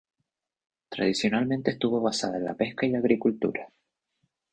[0.89, 3.71] Tradicionalmente estuvo basada en la pesca y la agricultura.